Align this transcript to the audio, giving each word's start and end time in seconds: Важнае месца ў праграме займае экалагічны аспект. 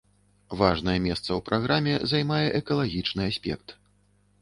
Важнае 0.61 0.95
месца 1.03 1.27
ў 1.27 1.39
праграме 1.51 1.93
займае 2.15 2.43
экалагічны 2.63 3.21
аспект. 3.33 3.81